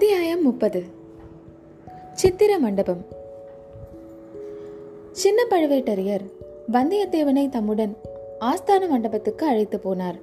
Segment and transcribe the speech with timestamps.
[0.00, 0.80] அத்தியாயம் முப்பது.
[2.12, 3.00] சித்திர மண்டபம்.
[5.10, 6.24] சின்ன பழுவேட்டரையர்
[6.72, 7.92] வந்தியத்தேவனை தம்முடன்
[8.40, 10.18] ஆஸ்தான மண்டபத்துக்கு அழைத்து போனார்.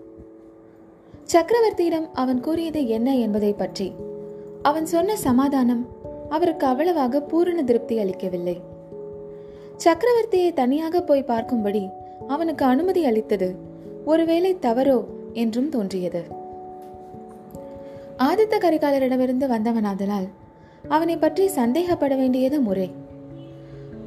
[1.33, 3.93] சக்கரவர்த்தியிடம் அவன் கூறியது என்ன என்பதை பற்றி
[4.61, 5.83] அவன் சொன்ன சமாதானம்
[6.29, 8.61] அவருக்கு அவ்வளவாக பூரண திருப்தி அளிக்கவில்லை.
[9.77, 11.89] சக்கரவர்த்தியை தனியாக போய் பார்க்கும்படி
[12.27, 13.55] அவனுக்கு அனுமதி அளித்தது
[14.05, 14.99] ஒருவேளை தவறோ
[15.33, 16.36] என்றும் தோன்றியது.
[18.25, 20.27] ஆதித்த கரிகாலரிடமிருந்து வந்தவனாதலால்
[20.87, 22.87] அவனை பற்றி சந்தேகப்பட வேண்டியது முறை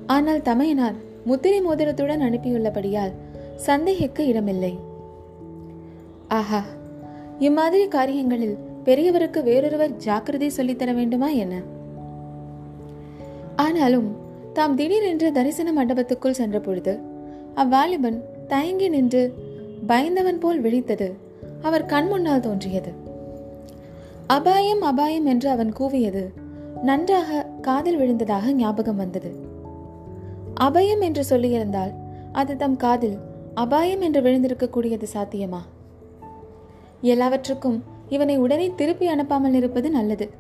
[0.07, 3.13] ஆனால் தமையனார் முத்திரை மோதிரத்துடன் அனுப்பியுள்ளபடியால்
[3.67, 4.73] சந்தேகிக்க இடமில்லை.
[6.29, 6.61] ஆஹா
[7.39, 11.55] இம்மாதிரி காரியங்களில் பெரியவருக்கு வேறொருவர் ஜாக்கிரதை சொல்லித்தர வேண்டுமா என்ன?
[13.57, 14.09] ஆனாலும்
[14.53, 16.95] தாம் திடீரென்று தரிசன மண்டபத்துக்குள் சென்ற பொழுது
[17.55, 19.23] அவ்வாலிபன் தயங்கி நின்று
[19.87, 21.09] பயந்தவன் போல் விழித்தது
[21.63, 22.91] அவர் கண் முன்னால் தோன்றியது.
[24.31, 26.33] அபாயம் அபாயம் என்று அவன் கூவியது.
[26.83, 29.31] நன்றாக காதில் விழுந்ததாக ஞாபகம் வந்தது.
[30.61, 31.93] அபயம் என்று சொல்லியிருந்தால்
[32.33, 33.19] அது தம் காதில்
[33.55, 35.61] அபாயம் என்று விழுந்திருக்கக்கூடியது சாத்தியமா?
[37.01, 40.31] எல்லாவற்றுக்கும் இவனை உடனே திருப்பி அனுப்பாமல் இருப்பது நல்லது.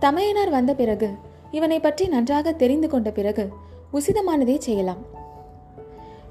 [0.00, 1.10] தமையனார் வந்த பிறகு
[1.50, 3.48] இவனை பற்றி நன்றாக தெரிந்து கொண்ட பிறகு
[3.92, 5.02] உசிதமானதே செய்யலாம்.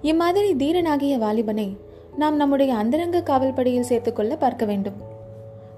[0.02, 1.78] இம்மாதிரி தீரனாகிய வாலிபனை
[2.16, 5.05] நாம் நம்முடைய அந்தரங்க காவல்படியில் சேர்த்துக்கொள்ள பார்க்க வேண்டும்.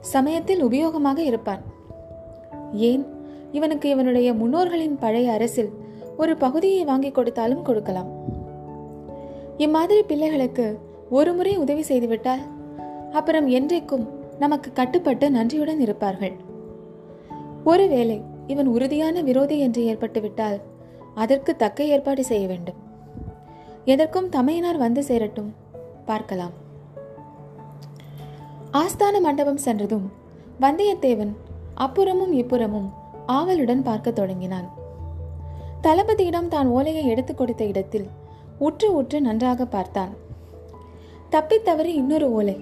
[0.07, 1.63] சமயத்தில் உபயோகமாக இருப்பான்.
[2.73, 3.05] ஏன்?
[3.51, 5.71] இவனுக்கு இவனுடைய முன்னோர்களின் பழைய அரசில்
[6.17, 8.09] ஒரு பகுதியை வாங்கி கொடுத்தாலும் கொடுக்கலாம்.
[9.57, 12.43] இம்மாதிரி பிள்ளைகளுக்கு ஒரு முறை உதவி செய்துவிட்டால்
[13.11, 14.05] அப்புறம் என்றைக்கும்
[14.39, 16.35] நமக்கு கட்டுப்பட்டு நன்றியுடன் இருப்பார்கள்.
[17.63, 20.59] ஒருவேளை இவன் உறுதியான விரோதி என்று ஏற்பட்டுவிட்டால்
[21.15, 22.79] அதற்கு தக்க ஏற்பாடு செய்ய வேண்டும்.
[23.85, 25.51] எதற்கும் தமையனார் வந்து சேரட்டும்.
[26.05, 26.65] பார்க்கலாம்.
[28.77, 30.11] ஆஸ்தான மண்டபம் சென்றதும்
[30.61, 31.31] வந்தியத்தேவன்
[31.77, 32.89] அப்புறமும் இப்புறமும்
[33.25, 34.73] ஆவலுடன் பார்க்க தொடங்கினான்.
[35.83, 38.07] தளபதியிடம் தான் ஓலையை எடுத்துக் கொடுத்த இடத்தில்
[38.59, 40.09] உற்று உற்று நன்றாக பார்த்தான்.
[41.31, 42.59] தப்பித்தவறி இன்னொரு ஓலை.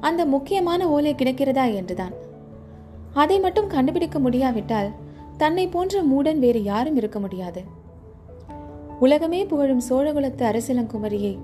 [0.00, 2.12] அந்த முக்கியமான ஓலை கிடைக்கிறதா என்றுதான்.
[3.14, 4.90] அதை மட்டும் கண்டுபிடிக்க முடியாவிட்டால்
[5.36, 7.62] தன்னை போன்ற மூடன் வேறு யாரும் இருக்க முடியாது.
[9.00, 11.38] உலகமே புகழும் சோழகுலத்து அரசிலங்குமரியை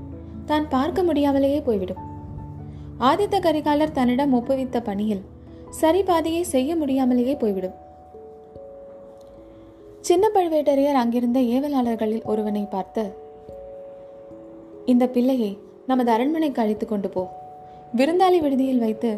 [0.45, 2.17] தான் பார்க்க முடியாமலேயே போய்விடும்.
[3.01, 5.21] ஆதித்த கரிகாலர் தன்னிடம் ஒப்புவித்த பணியில்
[5.71, 7.75] சரி பாதையை செய்ய முடியாமலேயே போய்விடும்.
[10.01, 13.05] சின்ன பழுவேட்டரையர் அங்கிருந்த ஏவலாளர்களில் ஒருவனை பார்த்து
[14.85, 17.27] இந்த பிள்ளையை நமது அரண்மனைக்கு அழைத்து கொண்டு போ.
[17.97, 19.11] விருந்தாளி விடுதியில் வைத்து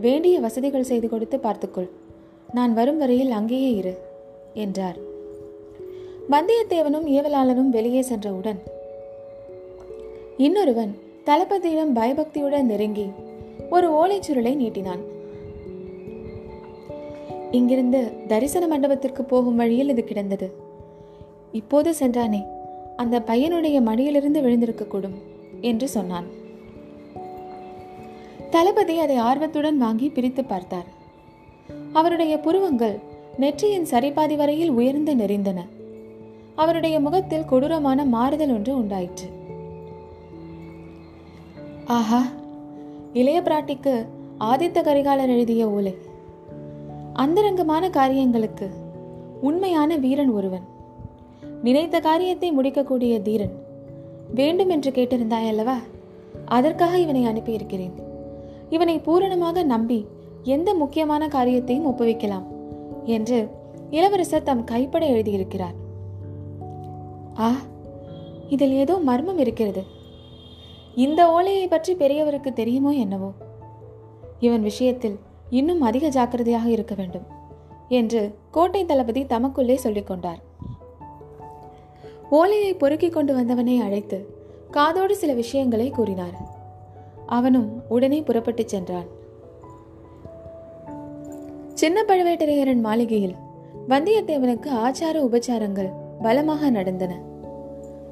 [0.00, 1.90] வேண்டிய வசதிகள் செய்து கொடுத்து பார்த்துக்கொள்.
[2.52, 3.94] நான் வரும் வரையில் அங்கேயே இரு
[4.54, 4.98] என்றார்.
[6.30, 8.58] வந்தியத்தேவனும் ஏவலாளனும் வெளியே சென்றவுடன்
[10.36, 10.92] இன்னொருவன்
[11.24, 13.10] தளபதியிடம் பயபக்தியுடன் நெருங்கி
[13.70, 15.02] ஒரு ஓலைச்சுருளை நீட்டினான்.
[17.50, 20.48] இங்கிருந்து தரிசன மண்டபத்திற்கு போகும் வழியில் இது கிடந்தது.
[21.52, 22.42] இப்போது சென்றானே
[22.96, 25.16] அந்த பையனுடைய மடியிலிருந்து விழுந்திருக்கக்கூடும்
[25.60, 26.28] என்று சொன்னான்.
[28.50, 30.88] தளபதி அதை ஆர்வத்துடன் வாங்கி பிரித்து பார்த்தார்.
[31.92, 32.98] அவருடைய புருவங்கள்
[33.38, 35.60] நெற்றியின் சரிபாதி வரையில் உயர்ந்து நெறிந்தன
[36.54, 39.28] அவருடைய முகத்தில் கொடூரமான மாறுதல் ஒன்று உண்டாயிற்று.
[41.86, 42.22] ஆஹா
[43.12, 44.06] இளைய பிராட்டிக்கு
[44.40, 45.94] ஆதித்த கரிகாலர் எழுதிய ஓலை.
[47.12, 48.70] அந்தரங்கமான காரியங்களுக்கு
[49.40, 50.62] உண்மையான வீரன் ஒருவன்.
[51.62, 53.52] நினைத்த காரியத்தை முடிக்கக்கூடிய தீரன்
[54.34, 55.76] வேண்டும் என்று கேட்டிருந்தாய் அல்லவா
[56.44, 57.92] அதற்காக இவனை அனுப்பியிருக்கிறேன்.
[58.70, 60.06] இவனை பூரணமாக நம்பி
[60.42, 62.46] எந்த முக்கியமான காரியத்தையும் ஒப்புவிக்கலாம்
[63.04, 63.48] என்று
[63.90, 65.74] இளவரசர் தம் கைப்பட எழுதியிருக்கிறார்.
[67.38, 67.52] ஆ
[68.48, 69.84] இதில் ஏதோ மர்மம் இருக்கிறது.
[70.98, 73.30] இந்த ஓலையை பற்றி பெரியவருக்கு தெரியுமோ என்னவோ?
[74.38, 75.18] இவன் விஷயத்தில்
[75.50, 77.26] இன்னும் அதிக ஜாக்கிரதையாக இருக்க வேண்டும்
[77.88, 80.38] என்று கோட்டை தளபதி தமக்குள்ளே சொல்லிக் கொண்டார்.
[82.30, 84.26] ஓலையை பொறுக்கிக் கொண்டு வந்தவனை அழைத்து
[84.70, 86.36] காதோடு சில விஷயங்களை கூறினார்.
[87.26, 89.06] அவனும் உடனே புறப்பட்டுச் சென்றான்.
[91.74, 93.34] சின்ன பழுவேட்டரையரன் மாளிகையில்
[93.88, 95.92] வந்தியத்தேவனுக்கு ஆச்சார உபச்சாரங்கள்
[96.22, 97.22] பலமாக நடந்தன.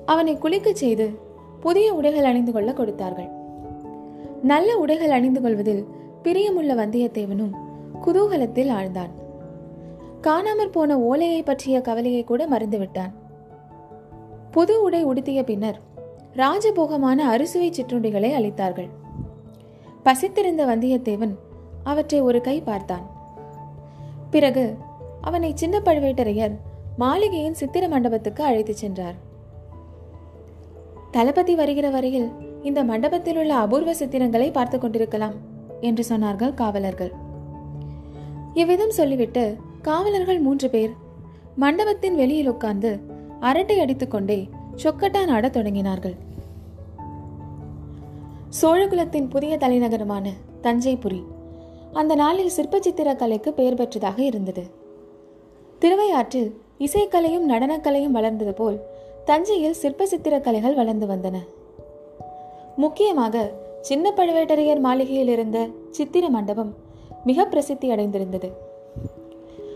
[0.07, 1.26] அவனை குளிக்கச் செய்து
[1.61, 3.29] புதிய உடைகள் அணிந்து கொள்ள கொடுத்தார்கள்.
[4.43, 5.87] நல்ல உடைகள் அணிந்து கொள்வதில்
[6.23, 7.55] பிரியமுள்ள வந்தியத்தேவனும்
[8.07, 9.13] குதூகலத்தில் ஆழ்ந்தான்.
[10.23, 13.13] காணாமற் போன ஓலையை பற்றிய கவலையை கூட மறந்துவிட்டான்
[14.51, 15.81] புது உடை உடுத்திய பின்னர்
[16.35, 18.89] ராஜபோகமான அறுசுவை சிற்றுண்டிகளை அளித்தார்கள்.
[20.03, 21.35] பசித்திருந்த வந்தியத்தேவன்
[21.85, 23.11] அவற்றை ஒரு கை பார்த்தான்.
[24.31, 24.77] பிறகு
[25.21, 26.57] அவனை சின்ன பழுவேட்டரையர்
[26.99, 29.26] மாளிகையின் சித்திர மண்டபத்துக்கு அழைத்துச் சென்றார்.
[31.11, 32.31] தளபதி வருகிற வரையில்
[32.63, 35.35] இந்த மண்டபத்தில் உள்ள அபூர்வ சித்திரங்களை பார்த்து கொண்டிருக்கலாம்
[35.81, 37.13] என்று சொன்னார்கள் காவலர்கள்.
[38.55, 40.91] இவ்விதம் சொல்லிவிட்டு காவலர்கள் மூன்று பேர்
[41.57, 43.01] மண்டபத்தின் வெளியில் உட்கார்ந்து
[43.41, 44.49] அரட்டை அடித்துக்கொண்டே
[44.83, 46.17] சொக்கட்டா ஆடத் தொடங்கினார்கள்.
[48.63, 50.29] சோழகுலத்தின் புதிய தலைநகரமான
[50.63, 51.25] தஞ்சைபுரி
[51.93, 54.71] அந்த நாளில் சிற்ப சித்திர கலைக்கு பெயர் பெற்றதாக இருந்தது.
[55.79, 58.87] திருவையாற்றில் இசைக்கலையும் நடனக்கலையும் வளர்ந்தது போல்
[59.29, 61.37] தஞ்சையில் சிற்ப சித்திர கலைகள் வளர்ந்து வந்தன.
[62.77, 66.75] முக்கியமாக சின்ன பழுவேட்டரையர் மாளிகையில் இருந்த சித்திர மண்டபம்
[67.25, 68.51] மிக பிரசித்தி அடைந்திருந்தது.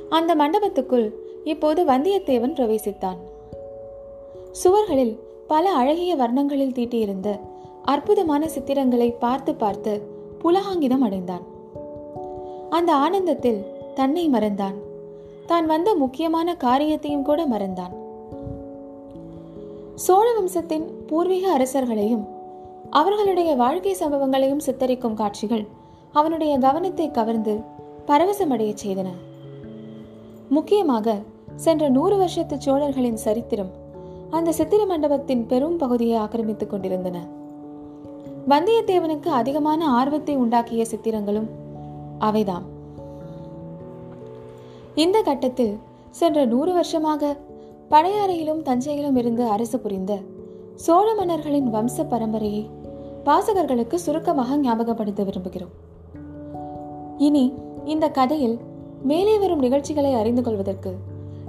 [0.08, 1.12] அந்த மண்டபத்துக்குள்
[1.44, 3.16] இப்போது வந்தியத்தேவன் பிரவேசித்தான்.
[4.52, 7.40] சுவர்களில் பல அழகிய வர்ணங்களில் தீட்டியிருந்த
[7.84, 10.02] அற்புதமான சித்திரங்களை பார்த்து பார்த்து
[10.42, 11.42] புலகாங்கிதம் அடைந்தான்.
[12.70, 13.64] அந்த ஆனந்தத்தில்
[13.94, 14.76] தன்னை மறந்தான்.
[15.46, 17.99] தான் வந்த முக்கியமான காரியத்தையும் கூட மறந்தான்.
[20.04, 22.28] சோழ வம்சத்தின் பூர்வீக அரசர்களையும்
[22.90, 25.66] அவர்களுடைய வாழ்க்கை சம்பவங்களையும் சித்தரிக்கும் காட்சிகள்
[26.12, 27.60] அவனுடைய கவனத்தை கவர்ந்து
[28.06, 29.08] பரவசமடையச் செய்தன.
[30.48, 31.16] முக்கியமாக
[31.56, 33.70] சென்ற நூறு வருஷத்து சோழர்களின் சரித்திரம்
[34.30, 37.26] அந்த சித்திர மண்டபத்தின் பெரும் பகுதியை ஆக்கிரமித்துக் கொண்டிருந்தன.
[38.48, 41.48] வந்தியத்தேவனுக்கு அதிகமான ஆர்வத்தை உண்டாக்கிய சித்திரங்களும்
[42.18, 42.66] அவைதாம்.
[44.94, 45.78] இந்த கட்டத்தில்
[46.10, 47.36] சென்ற நூறு வருஷமாக
[47.92, 50.12] பழையாறையிலும் தஞ்சையிலும் இருந்து அரசு புரிந்த
[50.74, 52.64] சோழ மன்னர்களின் வம்ச பரம்பரையை
[53.24, 55.72] வாசகர்களுக்கு சுருக்கமாக ஞாபகப்படுத்த விரும்புகிறோம்.
[57.18, 57.44] இனி
[57.84, 58.56] இந்த கதையில்
[59.02, 60.92] மேலே வரும் நிகழ்ச்சிகளை அறிந்து கொள்வதற்கு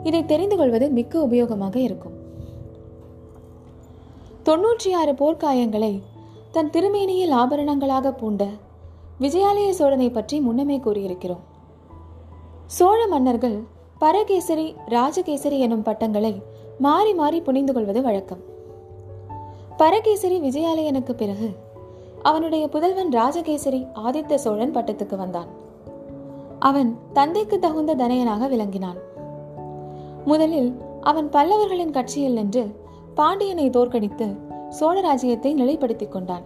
[0.04, 2.16] இதை தெரிந்து கொள்வது மிக்க உபயோகமாக இருக்கும்.
[4.48, 5.94] தொன்னூற்றி ஆறு போர்க்காயங்களை
[6.52, 8.44] தன் திருமேனியில் ஆபரணங்களாக பூண்ட
[9.20, 11.44] விஜயாலய சோழனை பற்றி முன்னமே கூறியிருக்கிறோம்.
[12.78, 13.58] சோழ மன்னர்கள்
[14.02, 16.42] பரகேசரி ராஜகேசரி எனும் பட்டங்களை
[16.80, 18.40] மாறி மாறி புனிந்து கொள்வது வழக்கம்.
[19.78, 21.50] பரகேசரி விஜயாலயனுக்கு பிறகு
[22.22, 25.48] அவனுடைய புதல்வன் ராஜகேசரி ஆதித்த சோழன் பட்டத்துக்கு வந்தான்.
[26.60, 28.98] அவன் தந்தைக்கு தகுந்த தனையனாக விளங்கினான்.
[30.26, 32.82] முதலில் அவன் பல்லவர்களின் கட்சியில் நின்று
[33.16, 34.36] பாண்டியனை தோற்கடித்து
[34.70, 36.44] சோழ ராஜ்யத்தை நிலைப்படுத்திக் கொண்டான்.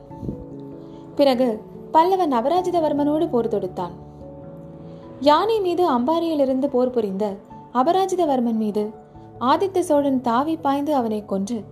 [1.15, 1.61] பிறகு
[1.93, 4.03] பல்லவன் அபராஜிதவர்மனோடு போர் தொடுத்தான்.
[5.19, 7.35] யானை மீது அம்பாரியிலிருந்து போர் புரிந்த
[7.73, 8.89] அபராஜிதவர்மன் மீது
[9.39, 11.63] ஆதித்த சோழன் தாவி பாய்ந்து அவனை கொன்று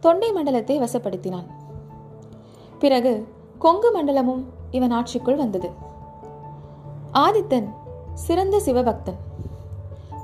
[0.00, 1.46] தொண்டை மண்டலத்தை வசப்படுத்தினான்.
[2.78, 3.26] பிறகு
[3.58, 5.70] கொங்கு மண்டலமும் இவன் ஆட்சிக்குள் வந்தது.
[7.14, 7.68] ஆதித்தன்
[8.14, 9.18] சிறந்த சிவபக்தன்.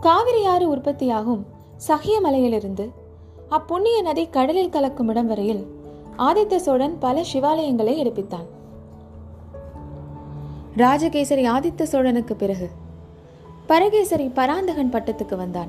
[0.01, 2.93] காவிரி ஆறு உற்பத்தியாகும் சகிய மலையிலிருந்து
[3.49, 5.67] அப்புண்ணிய நதி கடலில் கலக்கும் இடம் வரையில்
[6.19, 8.47] ஆதித்த சோழன் பல சிவாலயங்களை எடுப்பித்தான்.
[10.77, 12.71] ராஜகேசரி ஆதித்த சோழனுக்கு பிறகு.
[13.67, 15.69] பரகேசரி பராந்தகன் பட்டத்துக்கு வந்தான்.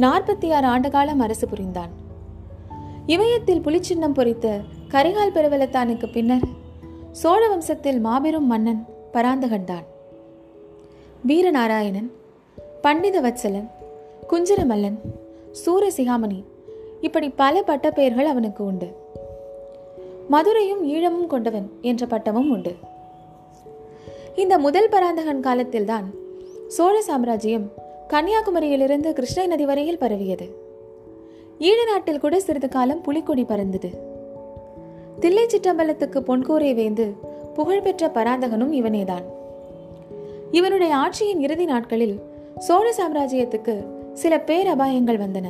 [0.00, 1.90] நாற்பத்தி ஆறு ஆண்டு காலம் அரசு புரிந்தான்.
[3.06, 6.40] இமயத்தில் புலிச்சின்னம் பொறித்த கரிகால் பெருவலத்தானுக்கு பின்னர்
[7.12, 9.84] சோழ வம்சத்தில் மாபெரும் மன்னன் பராந்தகன் தான்.
[11.26, 12.10] வீரநாராயணன்
[12.80, 13.68] பண்டித வத்சலன்
[14.28, 14.98] குஞ்சரமல்லன்
[15.66, 16.44] சூரசிகாமணி
[17.00, 18.96] இப்படி பல பட்டப்பெயர்கள் அவனுக்கு உண்டு.
[20.28, 22.74] மதுரையும் ஈழமும் கொண்டவன் என்ற பட்டமும் உண்டு.
[24.36, 26.06] இந்த முதல் பராந்தகன் காலத்தில்தான்
[26.68, 27.72] சோழ சாம்ராஜ்யம்
[28.08, 30.46] கன்னியாகுமரியிலிருந்து கிருஷ்ணை நதி வரையில் பரவியது.
[31.58, 33.90] ஈழ நாட்டில் கூட சிறிது காலம் புலிக்கொடி பறந்தது.
[35.20, 37.12] தில்லை சிற்றம்பலத்துக்கு பொன்கூரை வேந்து
[37.54, 39.22] புகழ்பெற்ற பராந்தகனும் இவனேதான்.
[40.50, 42.20] இவனுடைய ஆட்சியின் இறுதி நாட்களில்
[42.58, 45.46] சோழ சாம்ராஜ்யத்துக்கு சில பேரபாயங்கள் வந்தன.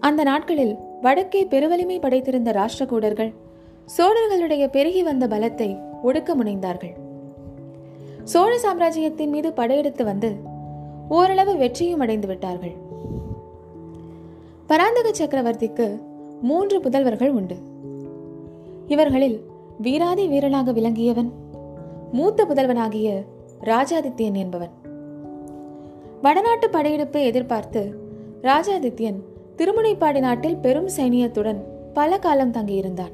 [0.00, 3.32] அந்த நாட்களில் வடக்கே பெருவலிமை படைத்திருந்த ராஷ்டிரகூடர்கள்
[3.98, 6.94] சோழர்களுடைய பெருகி வந்த பலத்தை ஒடுக்க முனைந்தார்கள்.
[8.24, 10.36] சோழ சாம்ராஜ்யத்தின் மீது படையெடுத்து வந்து
[11.08, 12.72] ஓரளவு வெற்றியும் அடைந்து விட்டார்கள்.
[14.66, 16.00] பராந்தக சக்கரவர்த்திக்கு
[16.42, 17.56] மூன்று புதல்வர்கள் உண்டு.
[18.86, 19.44] இவர்களில்
[19.78, 21.30] வீராதி வீரனாக விளங்கியவன்
[22.12, 23.24] மூத்த புதல்வனாகிய
[23.64, 24.70] ராஜாதித்யன் என்பவன்.
[26.22, 27.94] வடநாட்டு படையெடுப்பை எதிர்பார்த்து
[28.42, 29.20] ராஜாதித்யன்
[29.56, 31.60] திருமுனைப்பாடி நாட்டில் பெரும் சைனியத்துடன்
[31.92, 33.12] பல காலம் தங்கியிருந்தான்.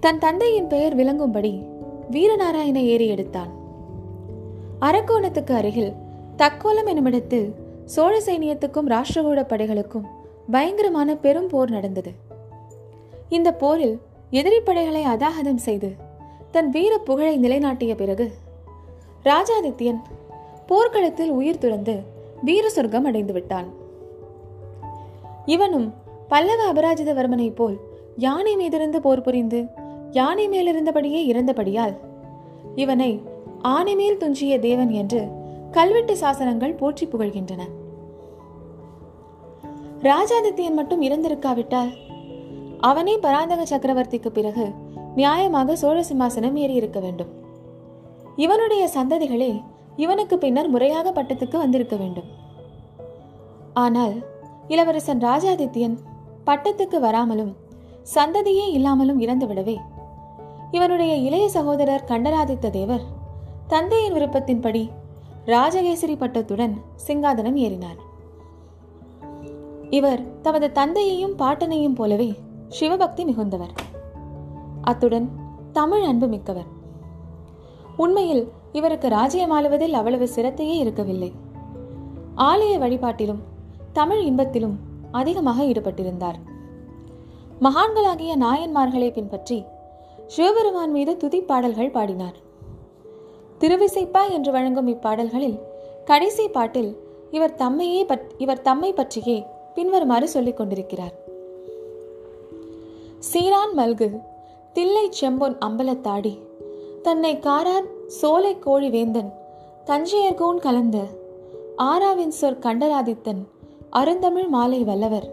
[0.00, 1.66] தன் தந்தையின் பெயர் விளங்கும்படி
[2.10, 3.58] வீரநாராயண ஏறி எடுத்தான்.
[4.80, 5.92] அரக்கோணத்துக்கு அருகில்
[6.36, 10.06] தக்கோலம் என்னுமிடத்தில் சோழ சைனியத்துக்கும் ராஷ்டிரகூட படைகளுக்கும்
[10.50, 12.12] பயங்கரமான பெரும் போர் நடந்தது.
[13.28, 15.94] இந்த போரில் எதிரி படைகளை அதாகதம் செய்து
[16.50, 18.32] தன் வீர புகழை நிலைநாட்டிய பிறகு
[19.24, 20.00] ராஜாதித்யன்
[20.66, 22.00] போர்க்களத்தில் உயிர் துறந்து
[22.42, 23.68] வீர சொர்க்கம் அடைந்து விட்டான்.
[25.46, 25.94] இவனும்
[26.28, 27.78] பல்லவ அபராஜிதவர்மனைப் போல்
[28.16, 29.66] யானை மீதிருந்து போர் புரிந்து
[30.10, 31.96] யானை மேலிருந்தபடியே இறந்தபடியால்
[32.74, 33.29] இவனை
[33.62, 35.28] ஆனைமேல் துஞ்சிய தேவன் என்று
[35.70, 37.62] கல்வெட்டு சாசனங்கள் போற்றி புகழ்கின்றன.
[40.02, 41.90] ராஜாதித்யன் மட்டும் இறந்திருக்காவிட்டால்
[42.80, 44.72] அவனே பராந்தக சக்கரவர்த்திக்கு பிறகு
[45.16, 47.28] நியாயமாக சோழ சிம்மாசனம் ஏறி இருக்க வேண்டும்.
[48.36, 49.60] இவனுடைய சந்ததிகளே
[49.96, 52.28] இவனுக்கு பின்னர் முறையாக பட்டத்துக்கு வந்திருக்க வேண்டும்.
[53.72, 54.14] ஆனால்
[54.68, 55.98] இளவரசன் ராஜாதித்யன்
[56.44, 57.56] பட்டத்துக்கு வராமலும்
[58.14, 59.76] சந்ததியே இல்லாமலும் இறந்துவிடவே
[60.70, 63.18] இவனுடைய இளைய சகோதரர் கண்டராதித்த தேவர்
[63.70, 64.88] தந்தையின் விருப்பத்தின்படி
[65.46, 66.72] ராஜகேசரி பட்டத்துடன்
[67.06, 68.00] சிங்காதனம் ஏறினார்.
[69.90, 72.34] இவர் தமது தந்தையையும் பாட்டனையும் போலவே
[72.68, 73.74] சிவபக்தி மிகுந்தவர்.
[74.82, 75.30] அத்துடன்
[75.72, 76.64] தமிழ் அன்பு மிக்கவர்.
[77.96, 81.32] உண்மையில் இவருக்கு ராஜ்யம் ஆளுவதில் அவ்வளவு சிரத்தையே இருக்கவில்லை.
[82.36, 83.42] ஆலய வழிபாட்டிலும்
[83.92, 84.76] தமிழ் இன்பத்திலும்
[85.12, 86.38] அதிகமாக ஈடுபட்டிருந்தார்.
[87.60, 89.64] மகான்களாகிய நாயன்மார்களை பின்பற்றி
[90.26, 92.48] சிவபெருமான் மீது துதிப்பாடல்கள் பாடினார்.
[93.60, 95.58] திருவிசைப்பா என்று வழங்கும் இப்பாடல்களில்
[96.04, 96.96] கடைசி பாட்டில்
[97.30, 101.12] இவர் தம்மையே இவர் தம்மை பற்றியே பின்வருமாறு சொல்லிக் கொண்டிருக்கிறார்.
[103.32, 104.08] சீரான் மல்கு
[104.72, 106.38] தில்லை செம்பொன் அம்பலத்தாடி
[107.02, 109.32] தன்னை காரார் சோலை கோழி வேந்தன்
[109.86, 110.98] தஞ்சையர்கோன் கலந்த
[111.76, 113.42] ஆராவின் சொற் கண்டராதித்தன்
[113.90, 115.28] அருந்தமிழ் மாலை வல்லவர்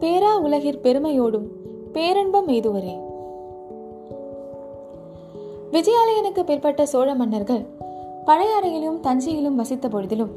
[0.00, 1.48] பேரா உலகிற் பெருமையோடும்
[1.92, 2.94] பேரன்பம் எய்துவரே.
[5.74, 7.62] விஜயாலயனுக்கு பிற்பட்ட சோழ மன்னர்கள்
[8.26, 10.30] பழையாறையிலும் தஞ்சையிலும் வசித்த பொழுதிலும்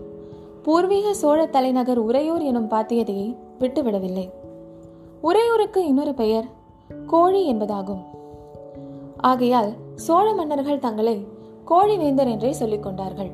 [0.63, 4.29] பூர்வீக சோழ தலைநகர் உறையூர் எனும் பாத்தியதையை விட்டுவிடவில்லை.
[5.21, 6.47] உறையூருக்கு இன்னொரு பெயர்
[7.07, 8.01] கோழி என்பதாகும்.
[9.17, 11.27] ஆகையால் சோழ மன்னர்கள் தங்களை
[11.67, 13.31] கோழிவேந்தர் என்றே சொல்லிக் கொண்டார்கள்.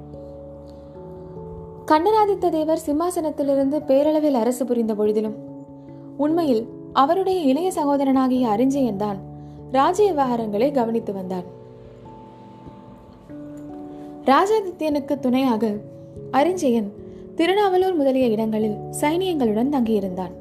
[1.86, 5.36] கண்ணராதித்த தேவர் சிம்மாசனத்திலிருந்து பேரளவில் அரசு புரிந்த பொழுதிலும்
[6.18, 9.18] உண்மையில் அவருடைய இளைய சகோதரனாகிய அரிஞ்சயன் தான்
[9.72, 11.62] ராஜ்ய விவகாரங்களை கவனித்து வந்தான்.
[14.30, 15.70] ராஜாதித்யனுக்கு துணையாக
[16.32, 16.90] அரிஞ்சயன்
[17.36, 20.34] திருநாவலூர் முதலிய இடங்களில் சைனியங்களுடன் தங்கியிருந்தான்.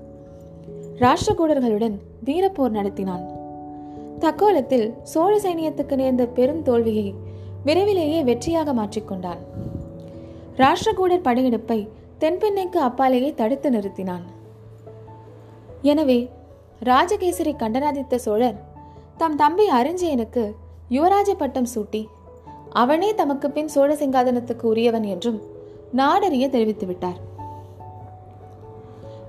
[0.99, 3.25] ராஷ்டிரகூடர்களுடன் வீரப்போர் நடத்தினான்.
[4.19, 7.15] தக்கோலத்தில் சோழ சைனியத்துக்கு நேர்ந்த பெரும் தோல்வியை
[7.65, 9.43] விரைவிலேயே வெற்றியாக மாற்றிக்கொண்டான்
[10.57, 11.81] ராஷ்டிரகூடர் படையெடுப்பை
[12.21, 14.25] தென்பெண்ணைக்கு அப்பாலேயே தடுத்து நிறுத்தினான்.
[15.83, 16.31] எனவே
[16.85, 18.59] ராஜகேசரி கண்டனாதித்த சோழர்
[19.17, 20.45] தம் தம்பி அரிஞ்சயனுக்கு
[20.91, 22.03] யுவராஜ பட்டம் சூட்டி
[22.73, 25.41] அவனே தமக்கு பின் சோழ சிங்காதனத்துக்கு உரியவன் என்றும்
[25.97, 27.19] நாடறிய தெரிவித்து விட்டார்.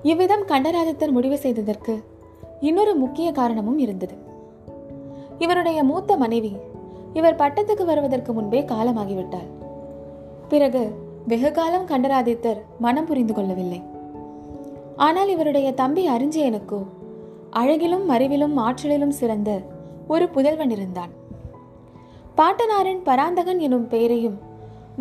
[0.02, 2.04] இவ்விதம் கண்டராதித்தர் முடிவு செய்ததற்கு
[2.60, 4.14] இன்னொரு முக்கிய காரணமும் இருந்தது.
[5.38, 6.52] இவருடைய மூத்த மனைவி
[7.12, 9.50] இவர் பட்டத்துக்கு வருவதற்கு முன்பே காலமாகிவிட்டார்
[10.48, 10.82] பிறகு
[11.26, 13.82] வெகு காலம் கண்டராதித்தர் மனம் புரிந்து கொள்ளவில்லை.
[14.96, 16.80] ஆனால் இவருடைய தம்பி அரிஞ்சயனுக்கோ
[17.50, 19.60] அழகிலும் அறிவிலும் ஆற்றலிலும் சிறந்த
[20.08, 21.12] ஒரு புதல்வன் இருந்தான்.
[22.38, 24.36] பாட்டனாரின் பராந்தகன் எனும் பெயரையும்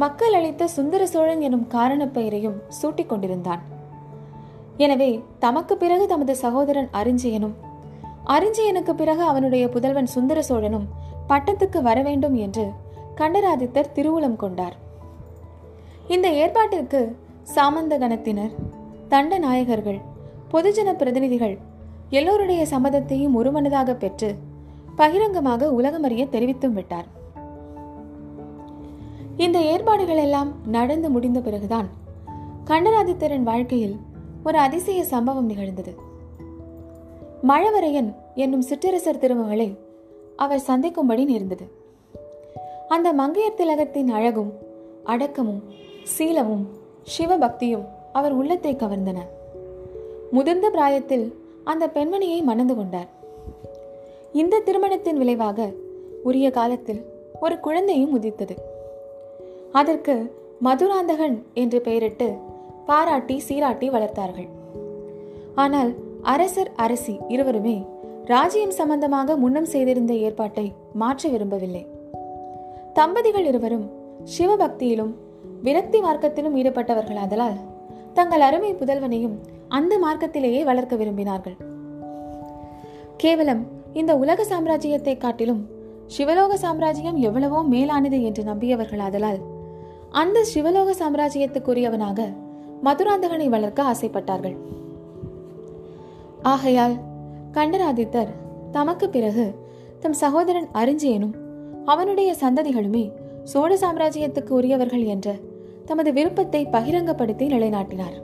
[0.02, 3.62] மக்கள் அளித்த சுந்தர சோழன் எனும் காரண பெயரையும் சூட்டிக் கொண்டிருந்தான்.
[4.78, 5.10] எனவே
[5.44, 7.56] தமக்கு பிறகு தமது சகோதரன் அரிஞ்சியனும்
[8.36, 10.86] அரிஞ்சயனுக்கு பிறகு அவனுடைய புதல்வன் சுந்தர சோழனும்
[11.30, 12.66] பட்டத்துக்கு வர வேண்டும் என்று
[13.20, 14.78] கண்டராதித்தர் திருவுளம் கொண்டார்.
[16.08, 17.02] இந்த ஏற்பாட்டிற்கு
[17.56, 18.54] சாமந்த கணத்தினர்
[19.08, 20.00] தண்ட நாயகர்கள்
[20.54, 21.58] பொதுஜன பிரதிநிதிகள்
[22.20, 24.32] எல்லோருடைய சம்மதத்தையும் ஒருமனதாக பெற்று
[24.96, 27.10] பகிரங்கமாக உலகமறிய தெரிவித்தும் விட்டார்.
[29.38, 31.88] இந்த ஏற்பாடுகள் எல்லாம் நடந்து முடிந்த பிறகுதான்
[32.66, 33.96] கண்டராதித்தரின் வாழ்க்கையில்
[34.44, 35.96] ஒரு அதிசய சம்பவம் நிகழ்ந்தது.
[37.48, 39.78] மழவரையன் என்னும் சிற்றரசர் திருமகளை
[40.36, 41.72] அவர் சந்திக்கும்படி நேர்ந்தது.
[42.88, 44.54] அந்த மங்கையர் திலகத்தின் அழகும்
[45.06, 45.64] அடக்கமும்
[46.04, 46.68] சீலமும்
[47.18, 49.18] சிவபக்தியும் அவர் உள்ளத்தை கவர்ந்தன.
[50.32, 53.08] முதிர்ந்த பிராயத்தில் அந்த பெண்மணியை மணந்து கொண்டார்.
[54.34, 55.72] இந்த திருமணத்தின் விளைவாக
[56.24, 57.06] உரிய காலத்தில்
[57.42, 58.72] ஒரு குழந்தையும் உதித்தது.
[59.80, 60.16] அதற்கு
[60.60, 62.28] மதுராந்தகன் என்று பெயரிட்டு
[62.88, 64.50] பாராட்டி சீராட்டி வளர்த்தார்கள்.
[65.64, 65.92] ஆனால்
[66.34, 67.76] அரசர் அரசி இருவருமே
[68.26, 71.84] ராஜ்யம் சம்பந்தமாக முன்னம் செய்திருந்த ஏற்பாட்டை மாற்ற விரும்பவில்லை.
[72.94, 73.86] தம்பதிகள் இருவரும்
[74.38, 75.14] சிவபக்தியிலும்
[75.64, 77.58] விரக்தி மார்க்கத்திலும் ஈடுபட்டவர்களாதலால்
[78.14, 79.36] தங்கள் அருமை புதல்வனையும்
[79.78, 81.58] அந்த மார்க்கத்திலேயே வளர்க்க விரும்பினார்கள்.
[83.18, 83.64] கேவலம்
[83.94, 85.64] இந்த உலக சாம்ராஜ்யத்தை காட்டிலும்
[86.08, 89.42] சிவலோக சாம்ராஜ்யம் எவ்வளவோ மேலானது என்று நம்பியவர்களாதலால்
[90.22, 92.20] அந்த சிவலோக சாம்ராஜ்யத்துக்குரியவனாக
[92.86, 94.56] மதுராந்தகனை வளர்க்க ஆசைப்பட்டார்கள்.
[96.52, 96.96] ஆகையால்
[97.56, 98.32] கண்டராதித்தர்
[98.76, 99.46] தமக்கு பிறகு
[100.04, 101.36] தம் சகோதரன் அரிஞ்சயனும்
[101.94, 103.04] அவனுடைய சந்ததிகளுமே
[103.52, 105.30] சோழ சாம்ராஜ்யத்துக்கு உரியவர்கள் என்ற
[105.86, 108.18] தமது விருப்பத்தை பகிரங்கப்படுத்தி நிலைநாட்டினார்.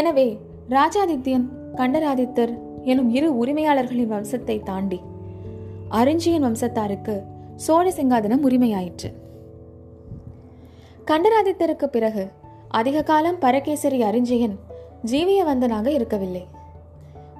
[0.00, 0.26] எனவே
[0.76, 1.46] ராஜாதித்யன்
[1.80, 2.52] கண்டராதித்தர்
[2.92, 5.00] எனும் இரு உரிமையாளர்களின் வம்சத்தை தாண்டி
[6.00, 7.16] அரிஞ்சியன் வம்சத்தாருக்கு
[7.66, 9.10] சோழ சிங்காதனம் உரிமையாயிற்று.
[11.10, 12.30] கண்டராதித்தருக்கு பிறகு
[12.68, 14.56] அதிக காலம் பரகேசரி அரிஞ்சயன்
[15.04, 16.46] ஜீவியவந்தனாக இருக்கவில்லை.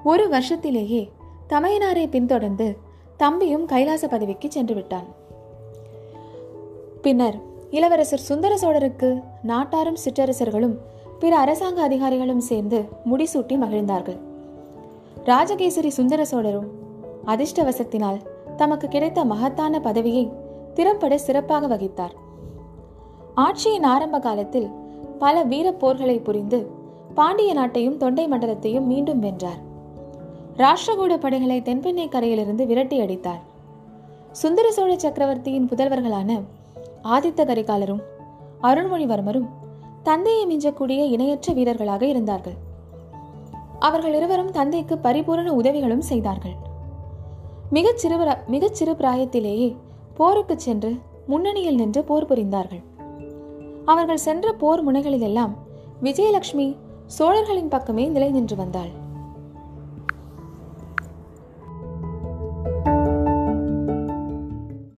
[0.03, 1.09] ஒரு வருஷத்திலேயே
[1.49, 2.77] தமையனாரை பின்தொடர்ந்து
[3.17, 5.07] தம்பியும் கைலாச பதவிக்கு சென்று விட்டான்
[7.01, 7.37] பின்னர்
[7.69, 10.75] இளவரசர் சுந்தர சோழருக்கு நாட்டாரும் சிற்றரசர்களும்
[11.19, 12.79] பிற அரசாங்க அதிகாரிகளும் சேர்ந்து
[13.11, 14.19] முடிசூட்டி மகிழ்ந்தார்கள்.
[15.25, 16.69] ராஜகேசரி சுந்தர சோழரும்
[17.25, 18.19] அதிர்ஷ்டவசத்தினால்
[18.55, 20.31] தமக்கு கிடைத்த மகத்தான பதவியை
[20.73, 22.15] திறம்பட சிறப்பாக வகித்தார்.
[23.35, 24.69] ஆட்சியின் ஆரம்ப காலத்தில்
[25.19, 26.67] பல வீரப் போர்களை புரிந்து
[27.15, 29.67] பாண்டிய நாட்டையும் தொண்டை மண்டலத்தையும் மீண்டும் வென்றார்.
[30.57, 33.41] ராஷ்டிரகூட படைகளை தென்பெண்ணை கரையிலிருந்து விரட்டி அடித்தார்.
[34.31, 36.41] சுந்தர சோழ சக்கரவர்த்தியின் புதல்வர்களான
[37.03, 37.99] ஆதித்த கரிகாலரும்
[38.61, 39.45] அருண்மொழிவர்மரும்
[40.03, 42.53] தந்தையை மிஞ்சக்கூடிய இணையற்ற வீரர்களாக இருந்தார்கள்.
[43.79, 46.55] அவர்கள் இருவரும் தந்தைக்கு பரிபூரண உதவிகளும் செய்தார்கள்.
[47.69, 49.75] மிகச் சிறு மிகச் சிறு பிராயத்திலேயே
[50.13, 50.95] போருக்கு சென்று
[51.27, 52.83] முன்னணியில் நின்று போர் புரிந்தார்கள்.
[53.91, 55.53] அவர்கள் சென்ற போர் முனைகளிலெல்லாம்
[56.03, 56.67] விஜயலட்சுமி
[57.05, 58.91] சோழர்களின் பக்கமே நிலை நின்று வந்தாள்.